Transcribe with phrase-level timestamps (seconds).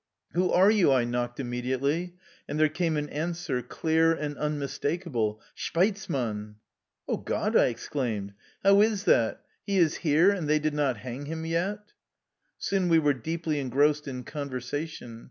[0.33, 2.15] "Who are you?" I knocked immediately,
[2.47, 6.55] and there came an answer, clear and unmistakable," Shpeizman.''"
[7.07, 8.33] О God!'' I exclaimed,"
[8.63, 9.43] how is that?
[9.67, 11.93] He is here, and they did not hang him yet!"
[12.57, 15.19] Soon we were deeply engrossed in conversa tion.